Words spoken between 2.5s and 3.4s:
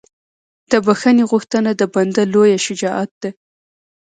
شجاعت ده.